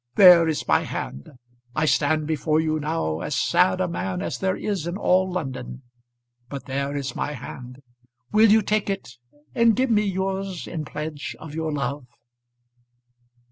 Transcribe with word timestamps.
There 0.15 0.47
is 0.47 0.67
my 0.67 0.79
hand. 0.79 1.29
I 1.75 1.85
stand 1.85 2.25
before 2.25 2.59
you 2.59 2.79
now 2.79 3.19
as 3.21 3.35
sad 3.35 3.79
a 3.79 3.87
man 3.87 4.23
as 4.23 4.39
there 4.39 4.57
is 4.57 4.87
in 4.87 4.97
all 4.97 5.31
London. 5.31 5.83
But 6.49 6.65
there 6.65 6.95
is 6.97 7.15
my 7.15 7.33
hand 7.33 7.83
will 8.31 8.49
you 8.51 8.63
take 8.63 8.89
it 8.89 9.17
and 9.53 9.75
give 9.75 9.91
me 9.91 10.01
yours 10.03 10.65
in 10.65 10.85
pledge 10.85 11.35
of 11.37 11.53
your 11.53 11.71
love." 11.71 12.07